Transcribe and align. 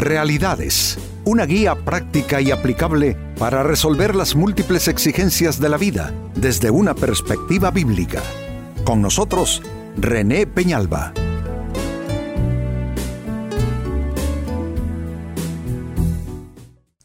Realidades, 0.00 0.96
una 1.26 1.44
guía 1.44 1.74
práctica 1.74 2.40
y 2.40 2.50
aplicable 2.50 3.18
para 3.38 3.62
resolver 3.62 4.16
las 4.16 4.34
múltiples 4.34 4.88
exigencias 4.88 5.60
de 5.60 5.68
la 5.68 5.76
vida 5.76 6.14
desde 6.34 6.70
una 6.70 6.94
perspectiva 6.94 7.70
bíblica. 7.70 8.22
Con 8.82 9.02
nosotros, 9.02 9.60
René 9.98 10.46
Peñalba. 10.46 11.12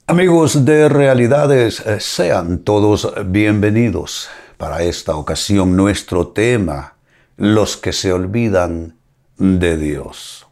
Amigos 0.07 0.63
de 0.63 0.87
Realidades, 0.87 1.81
eh, 1.81 1.99
sean 1.99 2.59
todos 2.59 3.13
bienvenidos. 3.25 4.29
Para 4.55 4.83
esta 4.83 5.17
ocasión 5.17 5.75
nuestro 5.75 6.29
tema, 6.29 6.95
los 7.35 7.75
que 7.75 7.91
se 7.91 8.13
olvidan 8.13 8.95
de 9.37 9.75
Dios. 9.75 10.44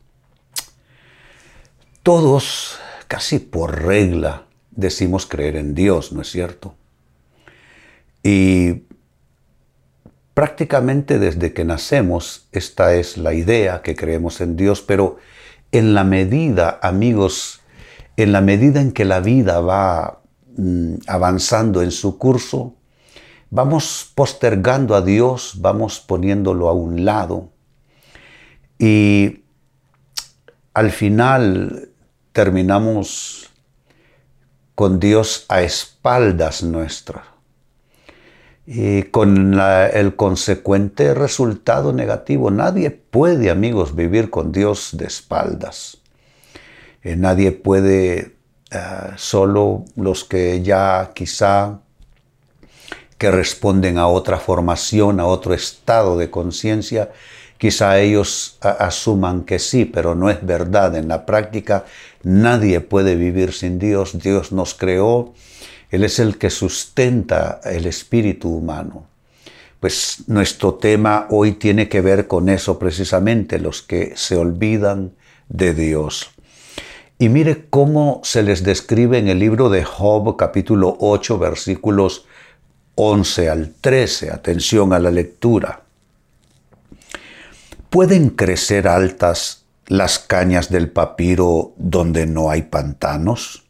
Todos, 2.03 2.79
casi 3.07 3.39
por 3.39 3.81
regla, 3.81 4.43
decimos 4.71 5.25
creer 5.25 5.55
en 5.55 5.73
Dios, 5.73 6.11
¿no 6.11 6.21
es 6.21 6.29
cierto? 6.29 6.75
Y 8.21 8.83
prácticamente 10.33 11.17
desde 11.17 11.53
que 11.53 11.63
nacemos, 11.63 12.49
esta 12.51 12.93
es 12.95 13.17
la 13.17 13.33
idea 13.33 13.81
que 13.81 13.95
creemos 13.95 14.41
en 14.41 14.57
Dios, 14.57 14.81
pero 14.81 15.15
en 15.71 15.93
la 15.93 16.03
medida, 16.03 16.77
amigos, 16.81 17.61
en 18.17 18.33
la 18.33 18.41
medida 18.41 18.81
en 18.81 18.91
que 18.91 19.05
la 19.05 19.21
vida 19.21 19.61
va 19.61 20.23
mm, 20.57 20.95
avanzando 21.07 21.81
en 21.81 21.91
su 21.91 22.17
curso, 22.17 22.75
vamos 23.49 24.11
postergando 24.13 24.95
a 24.95 25.01
Dios, 25.01 25.53
vamos 25.59 26.01
poniéndolo 26.01 26.67
a 26.67 26.73
un 26.73 27.05
lado 27.05 27.53
y 28.77 29.45
al 30.73 30.91
final 30.91 31.92
terminamos 32.33 33.49
con 34.75 34.99
Dios 34.99 35.45
a 35.49 35.61
espaldas 35.61 36.63
nuestras 36.63 37.23
y 38.65 39.03
con 39.03 39.59
el 39.59 40.15
consecuente 40.15 41.13
resultado 41.13 41.93
negativo. 41.93 42.49
Nadie 42.49 42.91
puede, 42.91 43.49
amigos, 43.49 43.95
vivir 43.95 44.29
con 44.29 44.51
Dios 44.51 44.89
de 44.93 45.05
espaldas. 45.05 45.97
Eh, 47.03 47.15
nadie 47.15 47.51
puede, 47.51 48.35
eh, 48.71 48.79
solo 49.17 49.85
los 49.95 50.23
que 50.23 50.61
ya 50.63 51.11
quizá 51.13 51.81
que 53.17 53.31
responden 53.31 53.97
a 53.97 54.07
otra 54.07 54.37
formación, 54.37 55.19
a 55.19 55.25
otro 55.25 55.53
estado 55.53 56.17
de 56.17 56.31
conciencia, 56.31 57.11
quizá 57.63 57.97
ellos 58.01 58.57
asuman 58.59 59.43
que 59.43 59.57
sí, 59.57 59.85
pero 59.85 60.15
no 60.15 60.29
es 60.29 60.45
verdad. 60.45 60.97
En 60.97 61.07
la 61.07 61.25
práctica 61.25 61.85
nadie 62.21 62.81
puede 62.81 63.15
vivir 63.15 63.53
sin 63.53 63.79
Dios. 63.79 64.19
Dios 64.21 64.51
nos 64.51 64.73
creó, 64.73 65.33
Él 65.89 66.03
es 66.03 66.19
el 66.19 66.37
que 66.37 66.49
sustenta 66.49 67.61
el 67.63 67.85
espíritu 67.85 68.49
humano. 68.49 69.05
Pues 69.79 70.25
nuestro 70.27 70.73
tema 70.73 71.25
hoy 71.29 71.53
tiene 71.53 71.87
que 71.87 72.01
ver 72.01 72.27
con 72.27 72.49
eso 72.49 72.77
precisamente, 72.77 73.59
los 73.59 73.81
que 73.81 74.11
se 74.17 74.35
olvidan 74.35 75.13
de 75.47 75.73
Dios. 75.73 76.31
Y 77.17 77.29
mire 77.29 77.67
cómo 77.69 78.19
se 78.25 78.43
les 78.43 78.65
describe 78.65 79.19
en 79.19 79.29
el 79.29 79.39
libro 79.39 79.69
de 79.69 79.85
Job 79.85 80.35
capítulo 80.35 80.97
8 80.99 81.39
versículos 81.39 82.25
11 82.95 83.49
al 83.49 83.73
13. 83.79 84.31
Atención 84.31 84.91
a 84.91 84.99
la 84.99 85.11
lectura. 85.11 85.82
¿Pueden 87.93 88.29
crecer 88.31 88.87
altas 88.87 89.65
las 89.85 90.17
cañas 90.17 90.71
del 90.71 90.89
papiro 90.89 91.73
donde 91.77 92.25
no 92.25 92.49
hay 92.49 92.63
pantanos? 92.63 93.65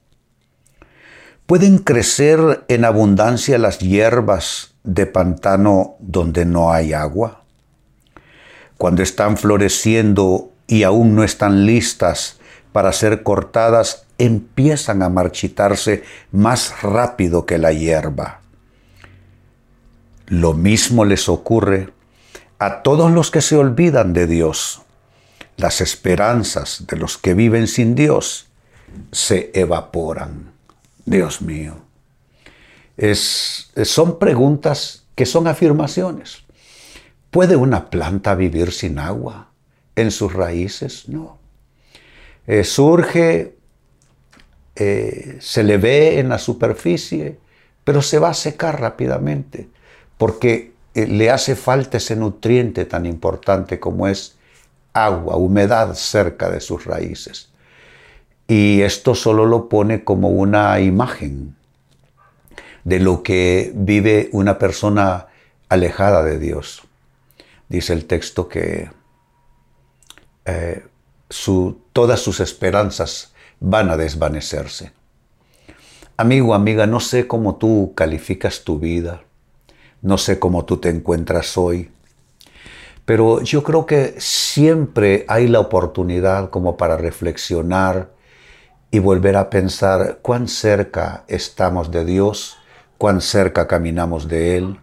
¿Pueden 1.46 1.80
crecer 1.80 2.64
en 2.70 2.86
abundancia 2.86 3.58
las 3.58 3.80
hierbas 3.80 4.76
de 4.86 5.08
pantano 5.08 5.98
donde 6.00 6.46
no 6.46 6.72
hay 6.72 6.94
agua? 6.94 7.44
Cuando 8.78 9.04
están 9.04 9.36
floreciendo 9.36 10.54
y 10.68 10.84
aún 10.84 11.18
no 11.18 11.26
están 11.26 11.66
listas 11.66 12.40
para 12.72 12.94
ser 12.94 13.24
cortadas, 13.24 14.06
empiezan 14.18 15.04
a 15.04 15.10
marchitarse 15.10 16.04
más 16.32 16.82
rápido 16.82 17.46
que 17.46 17.58
la 17.58 17.74
hierba. 17.74 18.40
Lo 20.28 20.54
mismo 20.54 21.04
les 21.04 21.28
ocurre 21.28 21.92
a 22.60 22.82
todos 22.82 23.12
los 23.12 23.32
que 23.32 23.42
se 23.42 23.56
olvidan 23.56 24.14
de 24.14 24.28
Dios. 24.28 24.82
Las 25.58 25.82
esperanzas 25.82 26.86
de 26.88 26.98
los 26.98 27.18
que 27.18 27.34
viven 27.34 27.68
sin 27.68 27.96
Dios 27.96 28.48
se 29.12 29.52
evaporan. 29.54 30.52
Dios 31.06 31.42
mío. 31.42 31.76
Son 32.96 34.20
preguntas 34.20 35.04
que 35.16 35.26
son 35.26 35.48
afirmaciones. 35.48 36.44
¿Puede 37.30 37.56
una 37.56 37.90
planta 37.90 38.36
vivir 38.36 38.72
sin 38.72 39.00
agua 39.00 39.50
en 39.96 40.12
sus 40.12 40.34
raíces? 40.34 41.10
No. 41.10 41.40
Eh, 42.46 42.64
surge, 42.64 43.56
eh, 44.76 45.38
se 45.40 45.64
le 45.64 45.78
ve 45.78 46.20
en 46.20 46.30
la 46.30 46.38
superficie, 46.38 47.40
pero 47.84 48.02
se 48.02 48.20
va 48.20 48.30
a 48.30 48.34
secar 48.34 48.80
rápidamente 48.80 49.70
porque 50.18 50.73
eh, 50.94 51.08
le 51.08 51.32
hace 51.32 51.56
falta 51.56 51.98
ese 51.98 52.16
nutriente 52.16 52.86
tan 52.86 53.06
importante 53.06 53.80
como 53.80 54.08
es 54.08 54.36
agua, 54.94 55.38
humedad 55.38 55.96
cerca 55.96 56.50
de 56.50 56.60
sus 56.60 56.86
raíces. 56.86 57.50
Y 58.48 58.82
esto 58.82 59.16
solo 59.16 59.46
lo 59.46 59.70
pone 59.70 60.04
como 60.04 60.30
una 60.30 60.80
imagen 60.80 61.56
de 62.84 63.00
lo 63.00 63.24
que 63.24 63.72
vive 63.74 64.30
una 64.34 64.60
persona 64.60 65.28
alejada 65.70 66.24
de 66.24 66.38
Dios. 66.38 66.84
Dice 67.70 67.94
el 67.94 68.06
texto 68.06 68.48
que 68.48 68.92
eh, 70.46 70.86
todas 71.94 72.20
sus 72.20 72.40
esperanzas 72.40 73.34
van 73.60 73.90
a 73.90 73.98
desvanecerse. 73.98 74.92
Amigo, 76.18 76.54
amiga, 76.54 76.86
no 76.86 77.00
sé 77.00 77.26
cómo 77.26 77.56
tú 77.56 77.94
calificas 77.96 78.64
tu 78.64 78.78
vida 78.78 79.24
no 80.04 80.18
sé 80.20 80.38
cómo 80.38 80.66
tú 80.66 80.78
te 80.78 80.90
encuentras 80.90 81.58
hoy, 81.58 81.90
pero 83.06 83.42
yo 83.42 83.64
creo 83.64 83.86
que 83.86 84.16
siempre 84.20 85.26
hay 85.28 85.48
la 85.48 85.60
oportunidad 85.60 86.50
como 86.50 86.78
para 86.78 86.98
reflexionar 86.98 88.12
y 88.92 89.00
volver 89.00 89.36
a 89.36 89.50
pensar 89.50 90.20
cuán 90.22 90.48
cerca 90.48 91.24
estamos 91.28 91.90
de 91.90 92.06
Dios, 92.06 92.58
cuán 92.98 93.22
cerca 93.22 93.68
caminamos 93.68 94.28
de 94.28 94.58
Él. 94.58 94.78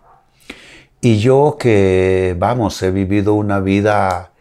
Y 1.00 1.18
yo 1.18 1.56
que, 1.58 2.34
vamos, 2.38 2.82
he 2.82 2.90
vivido 2.90 3.34
una 3.34 3.60
vida 3.60 4.32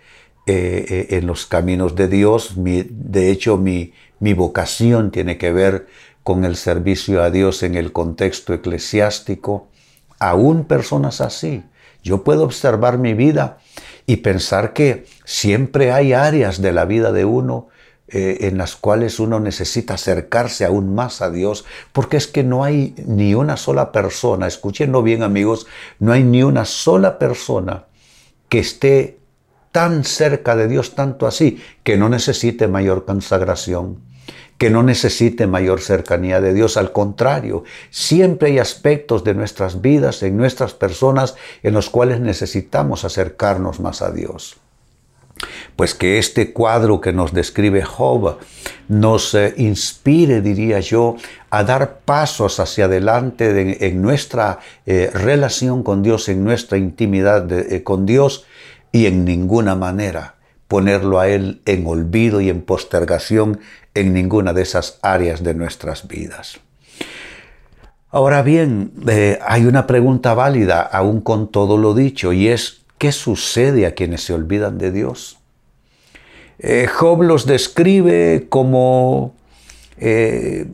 eh, 0.45 0.85
eh, 0.89 1.17
en 1.17 1.27
los 1.27 1.45
caminos 1.45 1.95
de 1.95 2.07
Dios, 2.07 2.53
de 2.55 3.31
hecho 3.31 3.57
mi, 3.57 3.93
mi 4.19 4.33
vocación 4.33 5.11
tiene 5.11 5.37
que 5.37 5.53
ver 5.53 5.87
con 6.23 6.43
el 6.43 6.57
servicio 6.57 7.23
a 7.23 7.31
Dios 7.31 7.63
en 7.63 7.75
el 7.75 7.93
contexto 7.93 8.53
eclesiástico, 8.53 9.68
aún 10.19 10.65
personas 10.65 11.21
así. 11.21 11.63
Yo 12.03 12.23
puedo 12.23 12.43
observar 12.43 12.97
mi 12.97 13.13
vida 13.13 13.57
y 14.05 14.17
pensar 14.17 14.73
que 14.73 15.05
siempre 15.25 15.91
hay 15.91 16.13
áreas 16.13 16.61
de 16.61 16.71
la 16.71 16.85
vida 16.85 17.11
de 17.11 17.25
uno 17.25 17.67
eh, 18.07 18.47
en 18.47 18.57
las 18.57 18.75
cuales 18.75 19.19
uno 19.19 19.39
necesita 19.39 19.93
acercarse 19.93 20.65
aún 20.65 20.95
más 20.95 21.21
a 21.21 21.29
Dios, 21.29 21.65
porque 21.91 22.17
es 22.17 22.27
que 22.27 22.43
no 22.43 22.63
hay 22.63 22.95
ni 23.05 23.35
una 23.35 23.55
sola 23.55 23.91
persona, 23.91 24.47
escúchenlo 24.47 25.03
bien 25.03 25.21
amigos, 25.21 25.67
no 25.99 26.11
hay 26.11 26.23
ni 26.23 26.41
una 26.41 26.65
sola 26.65 27.19
persona 27.19 27.85
que 28.47 28.59
esté 28.59 29.19
tan 29.71 30.03
cerca 30.03 30.55
de 30.55 30.67
Dios, 30.67 30.95
tanto 30.95 31.27
así, 31.27 31.61
que 31.83 31.97
no 31.97 32.09
necesite 32.09 32.67
mayor 32.67 33.05
consagración 33.05 33.99
que 34.59 34.69
no 34.69 34.83
necesite 34.83 35.47
mayor 35.47 35.79
cercanía 35.79 36.41
de 36.41 36.53
Dios. 36.53 36.75
Al 36.75 36.91
contrario, 36.91 37.63
siempre 37.89 38.49
hay 38.49 38.59
aspectos 38.59 39.23
de 39.23 39.33
nuestras 39.33 39.81
vidas, 39.81 40.21
en 40.21 40.35
nuestras 40.35 40.73
personas, 40.73 41.35
en 41.63 41.73
los 41.73 41.89
cuales 41.89 42.19
necesitamos 42.19 43.05
acercarnos 43.05 43.79
más 43.79 44.01
a 44.01 44.11
Dios. 44.11 44.57
Pues 45.77 45.95
que 45.95 46.17
este 46.17 46.51
cuadro 46.51 46.99
que 46.99 47.13
nos 47.13 47.31
describe 47.33 47.83
Job 47.83 48.37
nos 48.89 49.33
eh, 49.33 49.53
inspire, 49.55 50.41
diría 50.41 50.81
yo, 50.81 51.15
a 51.49 51.63
dar 51.63 51.99
pasos 52.03 52.59
hacia 52.59 52.85
adelante 52.85 53.87
en 53.87 54.01
nuestra 54.01 54.59
eh, 54.85 55.09
relación 55.13 55.83
con 55.83 56.03
Dios, 56.03 56.27
en 56.27 56.43
nuestra 56.43 56.77
intimidad 56.77 57.49
eh, 57.53 57.81
con 57.83 58.05
Dios 58.05 58.45
y 58.91 59.05
en 59.05 59.23
ninguna 59.23 59.75
manera 59.75 60.38
ponerlo 60.69 61.19
a 61.19 61.27
Él 61.27 61.61
en 61.65 61.85
olvido 61.87 62.39
y 62.39 62.49
en 62.49 62.61
postergación 62.61 63.59
en 63.95 64.13
ninguna 64.13 64.53
de 64.53 64.61
esas 64.61 64.99
áreas 65.01 65.43
de 65.43 65.55
nuestras 65.55 66.07
vidas. 66.07 66.59
Ahora 68.11 68.43
bien, 68.43 68.93
eh, 69.07 69.39
hay 69.45 69.65
una 69.65 69.87
pregunta 69.87 70.35
válida 70.35 70.81
aún 70.81 71.21
con 71.21 71.51
todo 71.51 71.77
lo 71.77 71.95
dicho 71.95 72.33
y 72.33 72.47
es, 72.47 72.81
¿qué 72.99 73.11
sucede 73.11 73.87
a 73.87 73.95
quienes 73.95 74.21
se 74.23 74.33
olvidan 74.33 74.77
de 74.77 74.91
Dios? 74.91 75.39
Eh, 76.59 76.87
Job 76.87 77.23
los 77.23 77.47
describe 77.47 78.45
como 78.47 79.33
eh, 79.97 80.67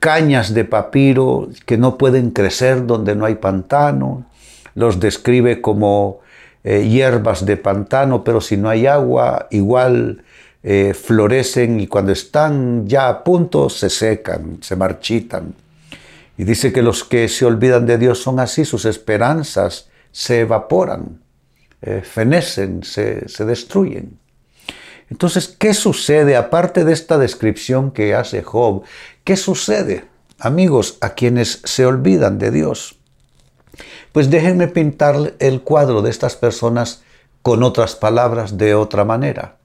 cañas 0.00 0.52
de 0.52 0.66
papiro 0.66 1.48
que 1.64 1.78
no 1.78 1.96
pueden 1.96 2.30
crecer 2.30 2.86
donde 2.86 3.14
no 3.14 3.24
hay 3.24 3.36
pantano, 3.36 4.26
los 4.74 5.00
describe 5.00 5.62
como 5.62 6.20
eh, 6.64 6.86
hierbas 6.88 7.46
de 7.46 7.56
pantano, 7.56 8.24
pero 8.24 8.40
si 8.40 8.56
no 8.56 8.68
hay 8.68 8.86
agua, 8.86 9.46
igual 9.50 10.22
eh, 10.62 10.94
florecen 10.94 11.80
y 11.80 11.86
cuando 11.86 12.12
están 12.12 12.86
ya 12.86 13.08
a 13.08 13.24
punto 13.24 13.70
se 13.70 13.90
secan, 13.90 14.58
se 14.60 14.76
marchitan. 14.76 15.54
Y 16.36 16.44
dice 16.44 16.72
que 16.72 16.82
los 16.82 17.04
que 17.04 17.28
se 17.28 17.44
olvidan 17.44 17.86
de 17.86 17.98
Dios 17.98 18.22
son 18.22 18.40
así, 18.40 18.64
sus 18.64 18.84
esperanzas 18.84 19.88
se 20.10 20.40
evaporan, 20.40 21.20
fenecen, 22.02 22.82
se, 22.82 23.28
se 23.28 23.44
destruyen. 23.44 24.18
Entonces, 25.10 25.48
¿qué 25.58 25.74
sucede 25.74 26.36
aparte 26.36 26.84
de 26.84 26.92
esta 26.92 27.18
descripción 27.18 27.90
que 27.90 28.14
hace 28.14 28.42
Job? 28.42 28.84
¿Qué 29.24 29.36
sucede, 29.36 30.04
amigos, 30.38 30.98
a 31.00 31.10
quienes 31.10 31.60
se 31.64 31.84
olvidan 31.84 32.38
de 32.38 32.52
Dios? 32.52 32.99
Pues 34.12 34.30
déjenme 34.30 34.68
pintar 34.68 35.34
el 35.38 35.62
cuadro 35.62 36.02
de 36.02 36.10
estas 36.10 36.36
personas 36.36 37.02
con 37.42 37.62
otras 37.62 37.94
palabras 37.94 38.58
de 38.58 38.74
otra 38.74 39.04
manera. 39.04 39.56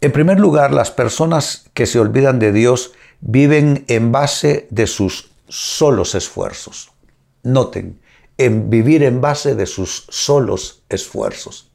En 0.00 0.12
primer 0.12 0.38
lugar, 0.38 0.72
las 0.72 0.90
personas 0.90 1.64
que 1.74 1.86
se 1.86 1.98
olvidan 1.98 2.38
de 2.38 2.52
Dios 2.52 2.92
viven 3.20 3.84
en 3.88 4.12
base 4.12 4.66
de 4.70 4.86
sus 4.86 5.30
solos 5.48 6.14
esfuerzos. 6.14 6.92
Noten, 7.42 8.00
en 8.38 8.70
vivir 8.70 9.02
en 9.02 9.20
base 9.20 9.54
de 9.54 9.66
sus 9.66 10.06
solos 10.10 10.82
esfuerzos. 10.88 11.70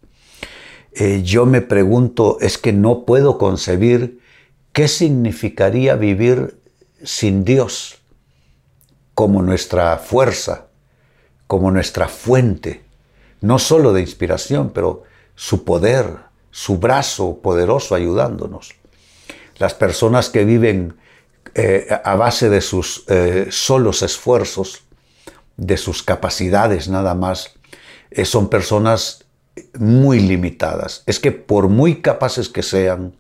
Eh, 0.93 1.21
yo 1.23 1.45
me 1.45 1.61
pregunto, 1.61 2.37
es 2.41 2.57
que 2.57 2.73
no 2.73 3.05
puedo 3.05 3.37
concebir 3.37 4.19
qué 4.73 4.87
significaría 4.87 5.95
vivir 5.95 6.59
sin 7.03 7.43
Dios 7.43 7.99
como 9.13 9.41
nuestra 9.41 9.97
fuerza, 9.97 10.67
como 11.49 11.71
nuestra 11.71 12.07
fuente, 12.07 12.83
no 13.41 13.57
solo 13.57 13.91
de 13.91 14.01
inspiración, 14.01 14.69
pero 14.69 15.01
su 15.33 15.63
poder, 15.63 16.17
su 16.51 16.77
brazo 16.77 17.39
poderoso 17.41 17.95
ayudándonos. 17.95 18.75
Las 19.57 19.73
personas 19.73 20.29
que 20.29 20.45
viven 20.45 20.97
eh, 21.55 21.87
a 22.03 22.15
base 22.15 22.49
de 22.51 22.61
sus 22.61 23.03
eh, 23.07 23.47
solos 23.49 24.03
esfuerzos, 24.03 24.83
de 25.57 25.77
sus 25.77 26.03
capacidades 26.03 26.87
nada 26.87 27.15
más, 27.15 27.55
son 28.25 28.47
personas 28.47 29.25
muy 29.73 30.19
limitadas. 30.19 31.01
Es 31.07 31.19
que 31.19 31.31
por 31.31 31.67
muy 31.67 31.95
capaces 32.01 32.47
que 32.47 32.61
sean, 32.61 33.15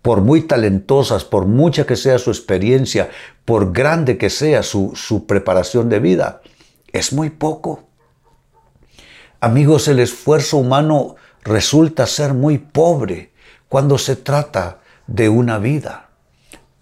por 0.00 0.22
muy 0.22 0.40
talentosas, 0.40 1.22
por 1.22 1.44
mucha 1.44 1.84
que 1.84 1.96
sea 1.96 2.18
su 2.18 2.30
experiencia, 2.30 3.10
por 3.44 3.74
grande 3.74 4.16
que 4.16 4.30
sea 4.30 4.62
su 4.62 5.26
preparación 5.28 5.90
de 5.90 5.98
vida, 6.00 6.40
es 6.92 7.12
muy 7.12 7.30
poco. 7.30 7.84
Amigos, 9.40 9.88
el 9.88 10.00
esfuerzo 10.00 10.56
humano 10.56 11.16
resulta 11.44 12.06
ser 12.06 12.34
muy 12.34 12.58
pobre 12.58 13.30
cuando 13.68 13.98
se 13.98 14.16
trata 14.16 14.80
de 15.06 15.28
una 15.28 15.58
vida. 15.58 16.08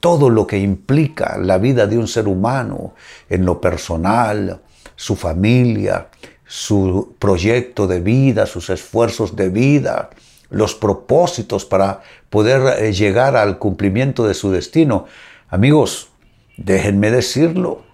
Todo 0.01 0.31
lo 0.31 0.47
que 0.47 0.59
implica 0.59 1.37
la 1.39 1.59
vida 1.59 1.87
de 1.87 1.99
un 1.99 2.09
ser 2.09 2.29
humano 2.29 2.95
en 3.29 3.45
lo 3.45 3.61
personal, 3.61 4.61
su 4.95 5.17
familia, 5.17 6.09
su 6.47 7.15
proyecto 7.19 7.87
de 7.87 8.01
vida, 8.01 8.47
sus 8.47 8.71
esfuerzos 8.71 9.35
de 9.35 9.49
vida, 9.49 10.11
los 10.49 10.75
propósitos 10.75 11.65
para 11.65 12.03
poder 12.31 12.83
eh, 12.83 12.93
llegar 12.93 13.37
al 13.37 13.59
cumplimiento 13.59 14.27
de 14.27 14.35
su 14.35 14.51
destino. 14.53 15.07
Amigos, 15.49 16.09
déjenme 16.57 17.11
decirlo, 17.11 17.86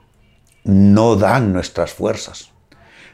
no 0.65 1.17
dan 1.17 1.53
nuestras 1.53 1.93
fuerzas. 1.93 2.51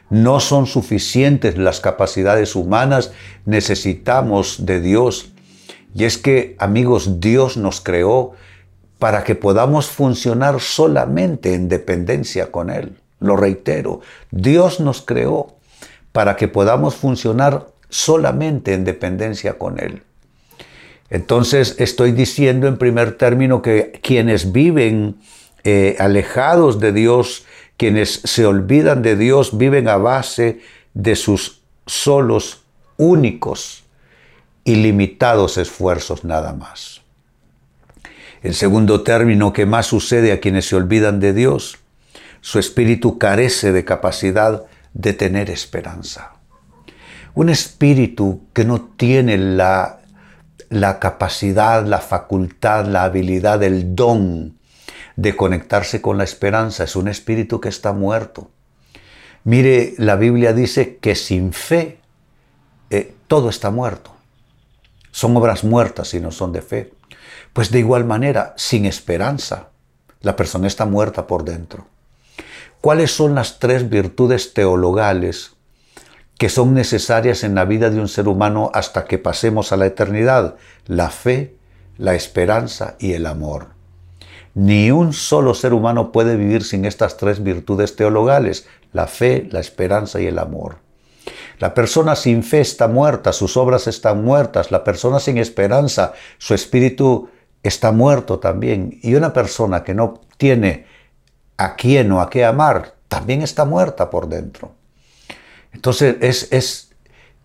No 0.09 0.39
son 0.39 0.65
suficientes 0.65 1.57
las 1.57 1.79
capacidades 1.81 2.55
humanas, 2.55 3.11
necesitamos 3.45 4.65
de 4.65 4.81
Dios. 4.81 5.31
Y 5.93 6.05
es 6.05 6.17
que, 6.17 6.55
amigos, 6.59 7.19
Dios 7.19 7.57
nos 7.57 7.81
creó 7.81 8.33
para 8.97 9.23
que 9.23 9.35
podamos 9.35 9.87
funcionar 9.87 10.59
solamente 10.59 11.53
en 11.53 11.69
dependencia 11.69 12.51
con 12.51 12.69
Él. 12.69 12.97
Lo 13.19 13.35
reitero, 13.35 14.01
Dios 14.31 14.79
nos 14.79 15.01
creó 15.01 15.55
para 16.11 16.35
que 16.35 16.47
podamos 16.47 16.95
funcionar 16.95 17.67
solamente 17.89 18.73
en 18.73 18.83
dependencia 18.83 19.57
con 19.57 19.79
Él. 19.79 20.03
Entonces 21.09 21.75
estoy 21.79 22.11
diciendo 22.11 22.67
en 22.67 22.77
primer 22.77 23.17
término 23.17 23.61
que 23.61 23.99
quienes 24.03 24.51
viven 24.51 25.17
eh, 25.69 25.95
alejados 25.99 26.79
de 26.79 26.91
Dios, 26.91 27.45
quienes 27.77 28.21
se 28.23 28.45
olvidan 28.45 29.01
de 29.01 29.15
Dios, 29.15 29.57
viven 29.57 29.87
a 29.87 29.97
base 29.97 30.61
de 30.93 31.15
sus 31.15 31.61
solos, 31.85 32.63
únicos 32.97 33.83
y 34.63 34.75
limitados 34.75 35.57
esfuerzos 35.57 36.23
nada 36.23 36.53
más. 36.53 37.01
En 38.41 38.53
segundo 38.53 39.01
término, 39.03 39.53
¿qué 39.53 39.65
más 39.65 39.87
sucede 39.87 40.31
a 40.31 40.39
quienes 40.39 40.67
se 40.67 40.75
olvidan 40.75 41.19
de 41.19 41.33
Dios? 41.33 41.79
su 42.41 42.59
espíritu 42.59 43.17
carece 43.17 43.71
de 43.71 43.85
capacidad 43.85 44.63
de 44.93 45.13
tener 45.13 45.49
esperanza. 45.49 46.33
Un 47.33 47.49
espíritu 47.49 48.43
que 48.53 48.65
no 48.65 48.81
tiene 48.81 49.37
la 49.37 50.99
capacidad, 50.99 51.85
la 51.85 51.99
facultad, 51.99 52.85
la 52.85 53.03
habilidad, 53.03 53.61
el 53.63 53.95
don 53.95 54.57
de 55.19 55.35
conectarse 55.35 56.01
con 56.01 56.17
la 56.17 56.23
esperanza 56.23 56.85
es 56.85 56.95
un 56.95 57.09
espíritu 57.09 57.59
que 57.59 57.67
está 57.67 57.91
muerto. 57.91 58.51
Mire, 59.43 59.93
la 59.97 60.15
Biblia 60.15 60.53
dice 60.53 60.95
que 60.95 61.13
sin 61.15 61.51
fe 61.51 61.99
eh, 62.89 63.13
todo 63.27 63.49
está 63.49 63.69
muerto. 63.69 64.13
Son 65.11 65.35
obras 65.35 65.65
muertas 65.65 66.07
si 66.07 66.21
no 66.21 66.31
son 66.31 66.53
de 66.53 66.61
fe. 66.61 66.93
Pues 67.51 67.69
de 67.69 67.79
igual 67.79 68.05
manera, 68.05 68.53
sin 68.55 68.85
esperanza, 68.85 69.71
la 70.21 70.37
persona 70.37 70.67
está 70.67 70.85
muerta 70.85 71.27
por 71.27 71.43
dentro. 71.43 71.87
¿Cuáles 72.79 73.11
son 73.11 73.35
las 73.35 73.59
tres 73.59 73.89
virtudes 73.89 74.53
teologales 74.53 75.51
que 76.37 76.47
son 76.47 76.73
necesarias 76.73 77.43
en 77.43 77.55
la 77.55 77.65
vida 77.65 77.89
de 77.89 77.99
un 77.99 78.07
ser 78.07 78.29
humano 78.29 78.71
hasta 78.73 79.03
que 79.03 79.17
pasemos 79.17 79.73
a 79.73 79.77
la 79.77 79.87
eternidad? 79.87 80.55
La 80.85 81.09
fe, 81.09 81.57
la 81.97 82.15
esperanza 82.15 82.95
y 82.99 83.11
el 83.11 83.25
amor. 83.25 83.78
Ni 84.55 84.91
un 84.91 85.13
solo 85.13 85.53
ser 85.53 85.73
humano 85.73 86.11
puede 86.11 86.35
vivir 86.35 86.63
sin 86.63 86.85
estas 86.85 87.17
tres 87.17 87.43
virtudes 87.43 87.95
teologales, 87.95 88.67
la 88.93 89.07
fe, 89.07 89.47
la 89.51 89.59
esperanza 89.59 90.19
y 90.19 90.25
el 90.25 90.39
amor. 90.39 90.77
La 91.59 91.73
persona 91.73 92.15
sin 92.15 92.43
fe 92.43 92.61
está 92.61 92.87
muerta, 92.87 93.33
sus 93.33 93.57
obras 93.57 93.87
están 93.87 94.23
muertas, 94.23 94.71
la 94.71 94.83
persona 94.83 95.19
sin 95.19 95.37
esperanza, 95.37 96.13
su 96.37 96.53
espíritu 96.53 97.29
está 97.63 97.91
muerto 97.91 98.39
también. 98.39 98.97
Y 99.01 99.15
una 99.15 99.33
persona 99.33 99.83
que 99.83 99.93
no 99.93 100.21
tiene 100.37 100.85
a 101.57 101.75
quién 101.75 102.11
o 102.11 102.21
a 102.21 102.29
qué 102.29 102.45
amar, 102.45 102.95
también 103.07 103.41
está 103.41 103.65
muerta 103.65 104.09
por 104.09 104.29
dentro. 104.29 104.71
Entonces 105.73 106.15
es, 106.21 106.47
es, 106.51 106.91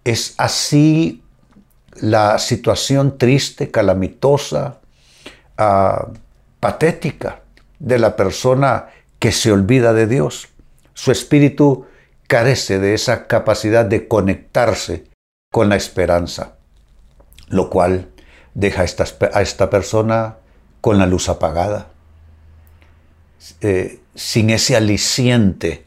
es 0.05 0.35
así 0.39 1.23
la 1.97 2.39
situación 2.39 3.19
triste, 3.19 3.71
calamitosa, 3.71 4.79
ah, 5.59 6.09
patética 6.65 7.43
de 7.79 7.99
la 7.99 8.17
persona 8.17 8.87
que 9.19 9.33
se 9.33 9.53
olvida 9.53 9.93
de 9.93 10.07
Dios. 10.07 10.49
Su 10.95 11.13
espíritu 11.13 11.85
carece 12.27 12.79
de 12.79 12.95
esa 12.95 13.27
capacidad 13.27 13.85
de 13.85 14.09
conectarse 14.09 15.05
con 15.53 15.69
la 15.69 15.77
esperanza, 15.77 16.55
lo 17.49 17.69
cual 17.69 18.09
deja 18.55 18.81
a 18.81 19.43
esta, 19.43 19.69
persona 19.69 20.37
con 20.81 20.97
la 20.97 21.05
luz 21.05 21.29
apagada. 21.29 21.89
Eh, 23.61 24.01
sin 24.15 24.49
ese 24.49 24.75
aliciente 24.75 25.85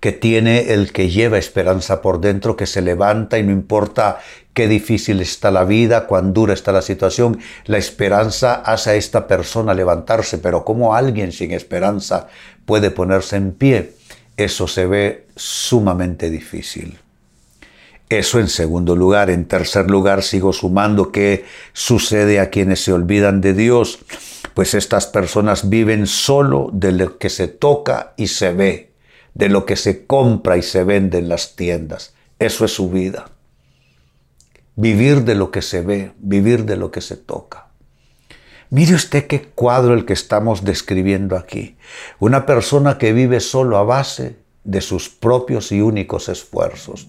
que 0.00 0.12
tiene 0.12 0.72
el 0.72 0.94
que 0.94 1.10
lleva 1.10 1.36
esperanza 1.36 2.00
por 2.00 2.22
dentro, 2.22 2.56
que 2.56 2.64
se 2.64 2.80
levanta 2.80 3.36
y 3.36 3.42
no 3.42 3.52
importa 3.52 4.20
qué 4.56 4.68
difícil 4.68 5.20
está 5.20 5.50
la 5.50 5.64
vida, 5.64 6.06
cuán 6.06 6.32
dura 6.32 6.54
está 6.54 6.72
la 6.72 6.80
situación, 6.80 7.38
la 7.66 7.76
esperanza 7.76 8.54
hace 8.54 8.90
a 8.90 8.94
esta 8.94 9.28
persona 9.28 9.74
levantarse, 9.74 10.38
pero 10.38 10.64
como 10.64 10.94
alguien 10.94 11.30
sin 11.30 11.52
esperanza 11.52 12.28
puede 12.64 12.90
ponerse 12.90 13.36
en 13.36 13.52
pie, 13.52 13.92
eso 14.38 14.66
se 14.66 14.86
ve 14.86 15.26
sumamente 15.36 16.30
difícil. 16.30 16.98
Eso 18.08 18.38
en 18.38 18.48
segundo 18.48 18.96
lugar. 18.96 19.30
En 19.30 19.46
tercer 19.46 19.90
lugar, 19.90 20.22
sigo 20.22 20.52
sumando 20.52 21.12
qué 21.12 21.44
sucede 21.72 22.40
a 22.40 22.50
quienes 22.50 22.82
se 22.82 22.92
olvidan 22.92 23.40
de 23.40 23.52
Dios 23.52 23.98
pues 24.56 24.72
estas 24.72 25.06
personas 25.06 25.68
viven 25.68 26.06
solo 26.06 26.70
de 26.72 26.92
lo 26.92 27.18
que 27.18 27.28
se 27.28 27.46
toca 27.46 28.14
y 28.16 28.28
se 28.28 28.54
ve, 28.54 28.90
de 29.34 29.50
lo 29.50 29.66
que 29.66 29.76
se 29.76 30.06
compra 30.06 30.56
y 30.56 30.62
se 30.62 30.82
vende 30.82 31.18
en 31.18 31.28
las 31.28 31.56
tiendas. 31.56 32.14
Eso 32.38 32.64
es 32.64 32.72
su 32.72 32.88
vida. 32.88 33.35
Vivir 34.76 35.24
de 35.24 35.34
lo 35.34 35.50
que 35.50 35.62
se 35.62 35.80
ve, 35.80 36.12
vivir 36.18 36.64
de 36.64 36.76
lo 36.76 36.90
que 36.90 37.00
se 37.00 37.16
toca. 37.16 37.66
Mire 38.70 38.94
usted 38.94 39.26
qué 39.26 39.42
cuadro 39.42 39.94
el 39.94 40.04
que 40.04 40.12
estamos 40.12 40.64
describiendo 40.64 41.36
aquí. 41.36 41.76
Una 42.18 42.46
persona 42.46 42.98
que 42.98 43.12
vive 43.12 43.40
solo 43.40 43.78
a 43.78 43.84
base 43.84 44.36
de 44.64 44.80
sus 44.80 45.08
propios 45.08 45.72
y 45.72 45.80
únicos 45.80 46.28
esfuerzos. 46.28 47.08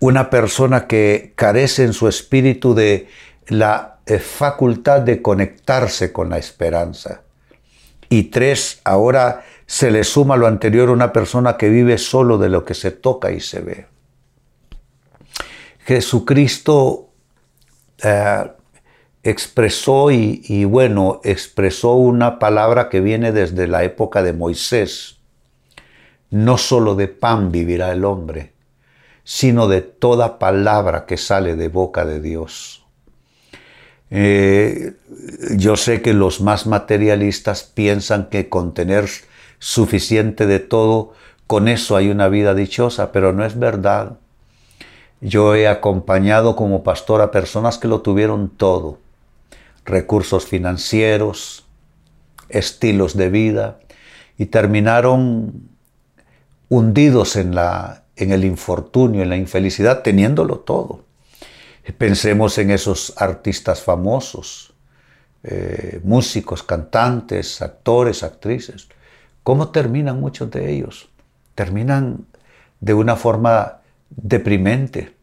Una 0.00 0.30
persona 0.30 0.86
que 0.86 1.32
carece 1.36 1.84
en 1.84 1.92
su 1.92 2.08
espíritu 2.08 2.74
de 2.74 3.08
la 3.46 4.00
eh, 4.06 4.18
facultad 4.18 5.00
de 5.00 5.22
conectarse 5.22 6.12
con 6.12 6.28
la 6.28 6.38
esperanza. 6.38 7.22
Y 8.08 8.24
tres, 8.24 8.80
ahora 8.84 9.44
se 9.66 9.90
le 9.90 10.04
suma 10.04 10.36
lo 10.36 10.46
anterior 10.46 10.90
una 10.90 11.12
persona 11.12 11.56
que 11.56 11.68
vive 11.68 11.98
solo 11.98 12.36
de 12.36 12.48
lo 12.48 12.64
que 12.64 12.74
se 12.74 12.90
toca 12.90 13.30
y 13.30 13.40
se 13.40 13.60
ve. 13.60 13.86
Jesucristo 15.84 17.10
eh, 18.02 18.50
expresó 19.22 20.10
y, 20.10 20.64
bueno, 20.64 21.20
expresó 21.24 21.94
una 21.94 22.38
palabra 22.38 22.88
que 22.88 23.00
viene 23.00 23.32
desde 23.32 23.66
la 23.66 23.84
época 23.84 24.22
de 24.22 24.32
Moisés. 24.32 25.18
No 26.30 26.58
solo 26.58 26.94
de 26.94 27.08
pan 27.08 27.52
vivirá 27.52 27.92
el 27.92 28.04
hombre, 28.04 28.52
sino 29.24 29.68
de 29.68 29.82
toda 29.82 30.38
palabra 30.38 31.04
que 31.06 31.16
sale 31.16 31.54
de 31.54 31.68
boca 31.68 32.04
de 32.04 32.20
Dios. 32.20 32.84
Eh, 34.10 34.94
yo 35.56 35.76
sé 35.76 36.00
que 36.02 36.14
los 36.14 36.40
más 36.40 36.66
materialistas 36.66 37.62
piensan 37.62 38.28
que 38.30 38.48
con 38.48 38.72
tener 38.72 39.08
suficiente 39.58 40.46
de 40.46 40.60
todo, 40.60 41.12
con 41.46 41.68
eso 41.68 41.96
hay 41.96 42.10
una 42.10 42.28
vida 42.28 42.54
dichosa, 42.54 43.12
pero 43.12 43.32
no 43.32 43.44
es 43.44 43.58
verdad. 43.58 44.18
Yo 45.24 45.54
he 45.54 45.68
acompañado 45.68 46.54
como 46.54 46.82
pastor 46.82 47.22
a 47.22 47.30
personas 47.30 47.78
que 47.78 47.88
lo 47.88 48.02
tuvieron 48.02 48.50
todo, 48.50 48.98
recursos 49.86 50.44
financieros, 50.44 51.66
estilos 52.50 53.16
de 53.16 53.30
vida, 53.30 53.80
y 54.36 54.46
terminaron 54.46 55.70
hundidos 56.68 57.36
en, 57.36 57.54
la, 57.54 58.02
en 58.16 58.32
el 58.32 58.44
infortunio, 58.44 59.22
en 59.22 59.30
la 59.30 59.38
infelicidad, 59.38 60.02
teniéndolo 60.02 60.58
todo. 60.58 61.04
Pensemos 61.96 62.58
en 62.58 62.70
esos 62.70 63.14
artistas 63.16 63.80
famosos, 63.80 64.74
eh, 65.42 66.00
músicos, 66.04 66.62
cantantes, 66.62 67.62
actores, 67.62 68.22
actrices. 68.22 68.88
¿Cómo 69.42 69.70
terminan 69.70 70.20
muchos 70.20 70.50
de 70.50 70.70
ellos? 70.70 71.08
Terminan 71.54 72.26
de 72.80 72.92
una 72.92 73.16
forma 73.16 73.80
deprimente. 74.10 75.13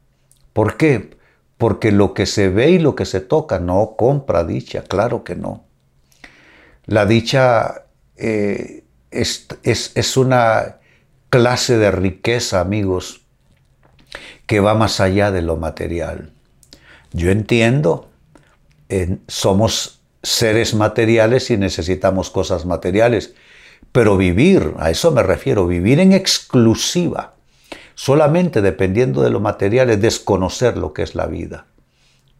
¿Por 0.54 0.78
qué? 0.78 1.18
Porque 1.58 1.92
lo 1.92 2.14
que 2.14 2.26
se 2.26 2.50
ve 2.50 2.72
y 2.72 2.80
lo 2.80 2.96
que 2.96 3.06
se 3.06 3.22
toca 3.22 3.60
no 3.60 3.96
compra 3.98 4.44
dicha, 4.44 4.84
claro 4.84 5.24
que 5.24 5.36
no. 5.36 5.64
La 6.86 7.06
dicha 7.06 7.86
eh, 8.18 8.84
es, 9.12 9.48
es, 9.64 10.18
una 10.18 10.78
clase 11.30 11.78
de 11.78 11.92
riqueza, 11.92 12.60
amigos, 12.60 13.22
que 14.48 14.60
va 14.60 14.74
más 14.74 15.00
allá 15.00 15.32
de 15.32 15.42
lo 15.42 15.58
material. 15.58 16.34
Yo 17.14 17.30
entiendo, 17.30 18.10
somos 19.28 20.02
seres 20.24 20.74
materiales 20.74 21.50
y 21.50 21.58
necesitamos 21.58 22.30
cosas 22.30 22.66
materiales, 22.66 23.34
pero 23.92 24.18
vivir, 24.18 24.74
a 24.78 24.92
eso 24.92 25.12
me 25.12 25.24
refiero, 25.24 25.68
vivir 25.68 26.00
en 26.00 26.14
exclusiva, 26.14 27.34
solamente 27.96 28.62
dependiendo 28.62 29.22
de 29.22 29.30
lo 29.30 29.40
material 29.40 29.90
es 29.90 30.02
desconocer 30.02 30.78
lo 30.78 30.94
que 30.94 31.04
es 31.04 31.16
la 31.16 31.28
vida, 31.28 31.66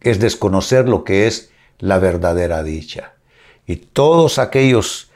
es 0.00 0.20
desconocer 0.20 0.88
lo 0.88 1.04
que 1.04 1.26
es 1.26 1.50
la 1.78 1.98
verdadera 1.98 2.62
dicha. 2.62 3.14
Y 3.66 3.76
todos 3.76 4.38
aquellos 4.38 5.10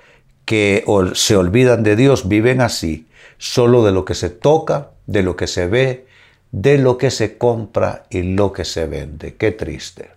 que 0.44 0.84
se 1.14 1.36
olvidan 1.36 1.82
de 1.82 1.96
Dios 1.96 2.28
viven 2.28 2.60
así, 2.60 3.06
solo 3.38 3.84
de 3.84 3.92
lo 3.92 4.04
que 4.04 4.14
se 4.14 4.30
toca, 4.30 4.90
de 5.06 5.22
lo 5.22 5.36
que 5.36 5.46
se 5.46 5.66
ve, 5.66 6.06
de 6.52 6.78
lo 6.78 6.96
que 6.98 7.10
se 7.10 7.36
compra 7.36 8.06
y 8.10 8.22
lo 8.22 8.52
que 8.52 8.64
se 8.64 8.86
vende. 8.86 9.34
Qué 9.34 9.52
triste. 9.52 10.15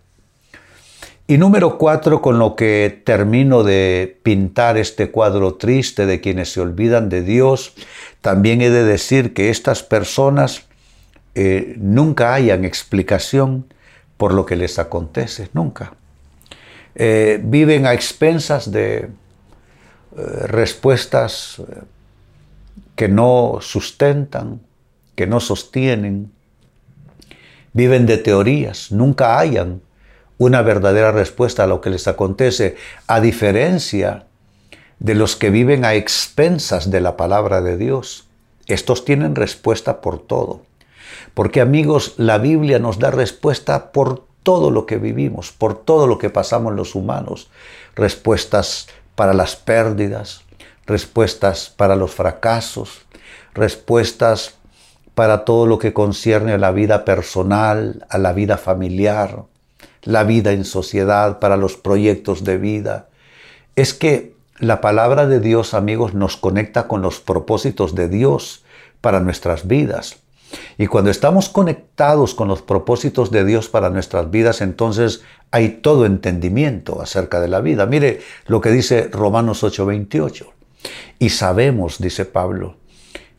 Y 1.30 1.38
número 1.38 1.78
cuatro, 1.78 2.24
con 2.24 2.40
lo 2.40 2.56
que 2.56 3.04
termino 3.06 3.62
de 3.62 4.18
pintar 4.24 4.78
este 4.78 5.12
cuadro 5.12 5.54
triste 5.54 6.08
de 6.08 6.22
quienes 6.22 6.52
se 6.52 6.60
olvidan 6.60 7.08
de 7.08 7.22
Dios, 7.22 7.74
también 8.22 8.64
he 8.64 8.72
de 8.72 8.84
decir 8.84 9.36
que 9.36 9.52
estas 9.52 9.84
personas 9.84 10.64
eh, 11.36 11.76
nunca 11.78 12.34
hayan 12.34 12.66
explicación 12.66 13.72
por 14.18 14.34
lo 14.34 14.48
que 14.48 14.56
les 14.56 14.80
acontece, 14.80 15.50
nunca. 15.54 15.94
Eh, 16.96 17.40
viven 17.44 17.86
a 17.86 17.94
expensas 17.94 18.72
de 18.72 18.98
eh, 18.98 19.10
respuestas 20.48 21.62
que 22.96 23.08
no 23.08 23.60
sustentan, 23.62 24.62
que 25.14 25.28
no 25.28 25.40
sostienen. 25.40 26.32
Viven 27.74 28.08
de 28.08 28.18
teorías, 28.18 28.92
nunca 28.92 29.38
hayan 29.38 29.82
una 30.39 30.62
verdadera 30.62 31.12
respuesta 31.12 31.65
a 31.65 31.67
lo 31.67 31.81
que 31.81 31.91
les 31.91 32.08
acontece, 32.08 32.77
a 33.08 33.19
diferencia 33.19 34.25
de 34.98 35.13
los 35.13 35.36
que 35.36 35.50
viven 35.50 35.86
a 35.86 35.93
expensas 35.93 36.89
de 36.89 37.01
la 37.01 37.17
palabra 37.17 37.62
de 37.62 37.77
Dios. 37.77 38.25
Estos 38.65 39.03
tienen 39.05 39.36
respuesta 39.36 40.01
por 40.01 40.17
todo. 40.17 40.62
Porque 41.34 41.60
amigos, 41.60 42.13
la 42.17 42.38
Biblia 42.38 42.79
nos 42.79 43.00
da 43.00 43.12
respuesta 43.12 43.91
por 43.91 44.24
todo 44.41 44.72
lo 44.72 44.86
que 44.86 44.98
vivimos, 44.98 45.51
por 45.51 45.77
todo 45.77 46.08
lo 46.08 46.17
que 46.17 46.29
pasamos 46.29 46.74
los 46.74 46.96
humanos. 46.96 47.50
Respuestas 47.96 48.88
para 49.15 49.34
las 49.34 49.58
pérdidas, 49.58 50.41
respuestas 50.86 51.69
para 51.75 51.98
los 51.98 52.12
fracasos, 52.12 53.01
respuestas 53.53 54.55
para 55.15 55.43
todo 55.43 55.65
lo 55.65 55.79
que 55.79 55.91
concierne 55.91 56.53
a 56.53 56.58
la 56.58 56.72
vida 56.72 57.03
personal, 57.03 58.05
a 58.10 58.17
la 58.17 58.31
vida 58.31 58.58
familiar, 58.58 59.43
la 60.10 60.24
vida 60.24 60.54
en 60.54 60.66
sociedad, 60.66 61.38
para 61.38 61.56
los 61.56 61.78
proyectos 61.78 62.44
de 62.44 62.58
vida. 62.58 63.10
Es 63.75 63.94
que 63.94 64.34
la 64.58 64.82
palabra 64.82 65.28
de 65.28 65.39
Dios, 65.39 65.75
amigos, 65.75 66.16
nos 66.16 66.36
conecta 66.36 66.88
con 66.88 67.04
los 67.04 67.20
propósitos 67.20 67.94
de 67.94 68.10
Dios 68.10 68.63
para 69.01 69.20
nuestras 69.20 69.68
vidas. 69.68 70.18
Y 70.80 70.88
cuando 70.88 71.12
estamos 71.12 71.48
conectados 71.48 72.34
con 72.34 72.48
los 72.48 72.63
propósitos 72.63 73.30
de 73.30 73.46
Dios 73.46 73.70
para 73.70 73.92
nuestras 73.92 74.32
vidas, 74.32 74.62
entonces 74.62 75.22
hay 75.51 75.70
todo 75.70 76.08
entendimiento 76.08 77.04
acerca 77.04 77.39
de 77.39 77.48
la 77.48 77.62
vida. 77.62 77.86
Mire 77.86 78.22
lo 78.48 78.62
que 78.62 78.72
dice 78.72 79.10
Romanos 79.12 79.63
8:28. 79.63 80.48
Y 81.20 81.30
sabemos, 81.30 82.00
dice 82.00 82.25
Pablo, 82.25 82.78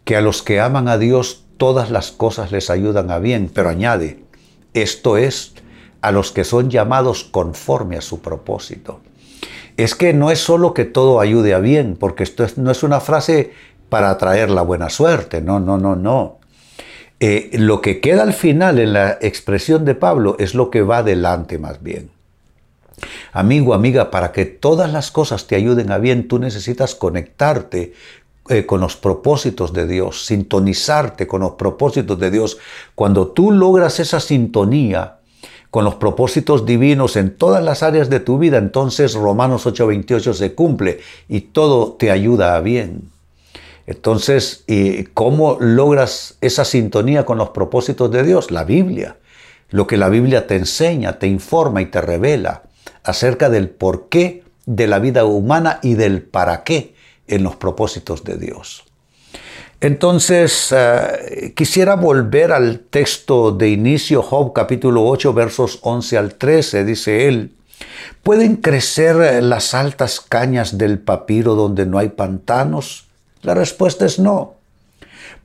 que 0.04 0.14
a 0.14 0.20
los 0.20 0.44
que 0.44 0.60
aman 0.60 0.86
a 0.86 0.98
Dios 0.98 1.46
todas 1.56 1.90
las 1.90 2.12
cosas 2.12 2.52
les 2.52 2.70
ayudan 2.70 3.10
a 3.10 3.18
bien, 3.18 3.50
pero 3.52 3.70
añade, 3.70 4.22
esto 4.72 5.16
es 5.16 5.54
a 6.00 6.12
los 6.12 6.32
que 6.32 6.44
son 6.44 6.70
llamados 6.70 7.24
conforme 7.24 7.96
a 7.96 8.00
su 8.00 8.20
propósito. 8.20 9.00
Es 9.76 9.94
que 9.94 10.12
no 10.12 10.30
es 10.30 10.38
solo 10.38 10.74
que 10.74 10.84
todo 10.84 11.20
ayude 11.20 11.54
a 11.54 11.58
bien, 11.58 11.96
porque 11.98 12.22
esto 12.22 12.46
no 12.56 12.70
es 12.70 12.82
una 12.82 13.00
frase 13.00 13.52
para 13.88 14.10
atraer 14.10 14.50
la 14.50 14.62
buena 14.62 14.88
suerte, 14.88 15.40
no, 15.40 15.60
no, 15.60 15.78
no, 15.78 15.96
no. 15.96 16.38
Eh, 17.18 17.50
lo 17.54 17.82
que 17.82 18.00
queda 18.00 18.22
al 18.22 18.32
final 18.32 18.78
en 18.78 18.94
la 18.94 19.18
expresión 19.20 19.84
de 19.84 19.94
Pablo 19.94 20.36
es 20.38 20.54
lo 20.54 20.70
que 20.70 20.82
va 20.82 20.98
adelante 20.98 21.58
más 21.58 21.82
bien. 21.82 22.10
Amigo, 23.32 23.74
amiga, 23.74 24.10
para 24.10 24.32
que 24.32 24.44
todas 24.44 24.92
las 24.92 25.10
cosas 25.10 25.46
te 25.46 25.56
ayuden 25.56 25.92
a 25.92 25.98
bien, 25.98 26.28
tú 26.28 26.38
necesitas 26.38 26.94
conectarte 26.94 27.92
eh, 28.48 28.66
con 28.66 28.80
los 28.80 28.96
propósitos 28.96 29.72
de 29.72 29.86
Dios, 29.86 30.26
sintonizarte 30.26 31.26
con 31.26 31.42
los 31.42 31.52
propósitos 31.52 32.18
de 32.18 32.30
Dios. 32.30 32.58
Cuando 32.94 33.28
tú 33.28 33.52
logras 33.52 34.00
esa 34.00 34.20
sintonía, 34.20 35.19
con 35.70 35.84
los 35.84 35.94
propósitos 35.96 36.66
divinos 36.66 37.16
en 37.16 37.36
todas 37.36 37.62
las 37.62 37.82
áreas 37.82 38.10
de 38.10 38.20
tu 38.20 38.38
vida, 38.38 38.58
entonces 38.58 39.14
Romanos 39.14 39.66
8:28 39.66 40.34
se 40.34 40.54
cumple 40.54 41.00
y 41.28 41.42
todo 41.42 41.92
te 41.92 42.10
ayuda 42.10 42.56
a 42.56 42.60
bien. 42.60 43.10
Entonces, 43.86 44.64
¿y 44.66 45.04
¿cómo 45.04 45.56
logras 45.60 46.36
esa 46.40 46.64
sintonía 46.64 47.24
con 47.24 47.38
los 47.38 47.50
propósitos 47.50 48.10
de 48.10 48.22
Dios? 48.22 48.50
La 48.50 48.64
Biblia. 48.64 49.16
Lo 49.70 49.86
que 49.86 49.96
la 49.96 50.08
Biblia 50.08 50.46
te 50.46 50.56
enseña, 50.56 51.18
te 51.18 51.26
informa 51.26 51.80
y 51.82 51.86
te 51.86 52.00
revela 52.00 52.62
acerca 53.02 53.48
del 53.48 53.68
porqué 53.68 54.44
de 54.66 54.86
la 54.86 54.98
vida 54.98 55.24
humana 55.24 55.78
y 55.82 55.94
del 55.94 56.22
para 56.22 56.64
qué 56.64 56.94
en 57.26 57.42
los 57.42 57.56
propósitos 57.56 58.24
de 58.24 58.36
Dios. 58.36 58.84
Entonces, 59.80 60.74
eh, 60.76 61.54
quisiera 61.56 61.96
volver 61.96 62.52
al 62.52 62.80
texto 62.80 63.50
de 63.50 63.70
inicio, 63.70 64.22
Job 64.22 64.52
capítulo 64.52 65.06
8, 65.06 65.32
versos 65.32 65.78
11 65.80 66.18
al 66.18 66.34
13, 66.34 66.84
dice 66.84 67.28
él, 67.28 67.54
¿pueden 68.22 68.56
crecer 68.56 69.42
las 69.42 69.72
altas 69.72 70.20
cañas 70.20 70.76
del 70.76 70.98
papiro 70.98 71.54
donde 71.54 71.86
no 71.86 71.96
hay 71.96 72.10
pantanos? 72.10 73.06
La 73.40 73.54
respuesta 73.54 74.04
es 74.04 74.18
no. 74.18 74.56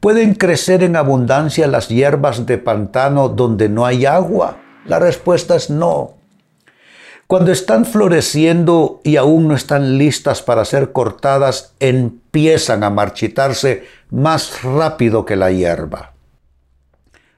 ¿Pueden 0.01 0.35
crecer 0.35 0.83
en 0.83 0.97
abundancia 0.97 1.65
las 1.67 1.87
hierbas 1.87 2.45
de 2.45 2.57
pantano 2.57 3.29
donde 3.29 3.69
no 3.69 3.85
hay 3.85 4.05
agua? 4.05 4.57
La 4.85 4.99
respuesta 4.99 5.55
es 5.55 5.69
no. 5.69 6.15
Cuando 7.27 7.51
están 7.51 7.85
floreciendo 7.85 9.01
y 9.03 9.15
aún 9.15 9.47
no 9.47 9.55
están 9.55 9.97
listas 9.97 10.43
para 10.43 10.63
ser 10.63 10.91
cortadas, 10.91 11.73
empiezan 11.79 12.83
a 12.83 12.91
marchitarse 12.91 13.85
más 14.15 14.63
rápido 14.63 15.25
que 15.25 15.35
la 15.35 15.51
hierba. 15.51 16.13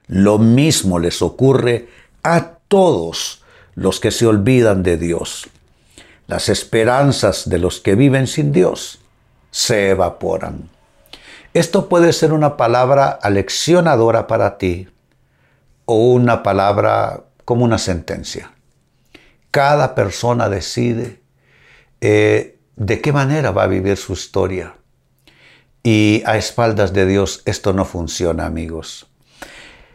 Lo 0.06 0.38
mismo 0.38 1.00
les 1.00 1.22
ocurre 1.22 1.88
a 2.22 2.52
todos 2.68 3.44
los 3.74 3.98
que 3.98 4.12
se 4.12 4.26
olvidan 4.26 4.84
de 4.84 4.96
Dios. 4.96 5.48
Las 6.28 6.48
esperanzas 6.48 7.48
de 7.48 7.58
los 7.58 7.80
que 7.80 7.96
viven 7.96 8.28
sin 8.28 8.52
Dios 8.52 9.00
se 9.50 9.90
evaporan. 9.90 10.70
Esto 11.52 11.88
puede 11.88 12.12
ser 12.12 12.32
una 12.32 12.56
palabra 12.56 13.08
aleccionadora 13.08 14.28
para 14.28 14.56
ti 14.56 14.88
o 15.84 16.12
una 16.12 16.44
palabra 16.44 17.24
como 17.44 17.64
una 17.64 17.78
sentencia. 17.78 18.52
Cada 19.50 19.96
persona 19.96 20.48
decide 20.48 21.20
eh, 22.00 22.56
de 22.76 23.00
qué 23.00 23.12
manera 23.12 23.50
va 23.50 23.64
a 23.64 23.66
vivir 23.66 23.96
su 23.96 24.12
historia. 24.12 24.77
Y 25.82 26.22
a 26.26 26.36
espaldas 26.36 26.92
de 26.92 27.06
Dios 27.06 27.42
esto 27.44 27.72
no 27.72 27.84
funciona, 27.84 28.46
amigos. 28.46 29.06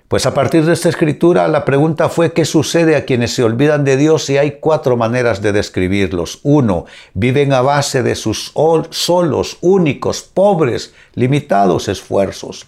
Pues 0.07 0.27
a 0.27 0.33
partir 0.35 0.63
de 0.63 0.73
esta 0.73 0.89
escritura 0.89 1.47
la 1.47 1.65
pregunta 1.65 2.07
fue 2.07 2.33
qué 2.33 2.45
sucede 2.45 2.95
a 2.95 3.03
quienes 3.03 3.33
se 3.33 3.43
olvidan 3.43 3.83
de 3.83 3.97
Dios 3.97 4.29
y 4.29 4.37
hay 4.37 4.59
cuatro 4.59 4.95
maneras 4.95 5.41
de 5.41 5.51
describirlos. 5.51 6.39
Uno, 6.43 6.85
viven 7.15 7.51
a 7.51 7.61
base 7.61 8.03
de 8.03 8.13
sus 8.13 8.53
solos, 8.91 9.57
únicos, 9.61 10.21
pobres, 10.21 10.93
limitados 11.15 11.87
esfuerzos. 11.87 12.67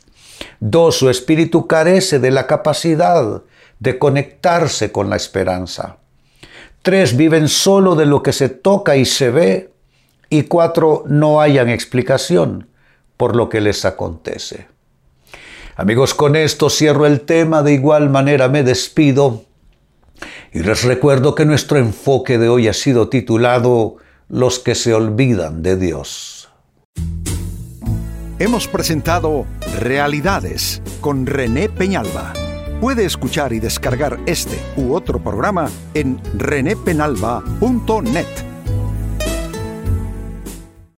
Dos, 0.60 0.98
su 0.98 1.10
espíritu 1.10 1.68
carece 1.68 2.18
de 2.18 2.32
la 2.32 2.48
capacidad 2.48 3.44
de 3.80 4.00
conectarse 4.00 4.92
con 4.92 5.12
la 5.12 5.16
esperanza. 5.16 5.98
Tres, 6.82 7.16
viven 7.16 7.48
solo 7.48 7.96
de 7.96 8.08
lo 8.08 8.24
que 8.24 8.34
se 8.34 8.50
toca 8.50 8.96
y 8.96 9.06
se 9.06 9.30
ve. 9.30 9.72
Y 10.30 10.44
cuatro, 10.44 11.04
no 11.06 11.42
hayan 11.42 11.70
explicación 11.70 12.68
por 13.18 13.36
lo 13.36 13.50
que 13.50 13.62
les 13.62 13.86
acontece. 13.86 14.68
Amigos, 15.76 16.14
con 16.14 16.36
esto 16.36 16.70
cierro 16.70 17.06
el 17.06 17.22
tema, 17.22 17.64
de 17.64 17.74
igual 17.74 18.10
manera 18.10 18.48
me 18.48 18.64
despido 18.64 19.44
y 20.52 20.60
les 20.60 20.84
recuerdo 20.84 21.36
que 21.36 21.46
nuestro 21.46 21.78
enfoque 21.78 22.38
de 22.38 22.48
hoy 22.48 22.68
ha 22.68 22.74
sido 22.74 23.10
titulado 23.10 23.98
Los 24.30 24.60
que 24.60 24.74
se 24.74 24.94
olvidan 24.94 25.62
de 25.62 25.76
Dios. 25.76 26.50
Hemos 28.40 28.68
presentado 28.68 29.46
Realidades 29.80 30.82
con 31.02 31.26
René 31.26 31.70
Peñalba. 31.70 32.34
Puede 32.80 33.06
escuchar 33.06 33.54
y 33.54 33.60
descargar 33.60 34.20
este 34.26 34.60
u 34.78 34.94
otro 34.94 35.24
programa 35.24 35.70
en 35.94 36.20
renépenalba.net. 36.38 38.55